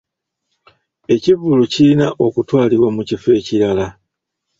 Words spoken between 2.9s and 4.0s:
mu kifo ekirala.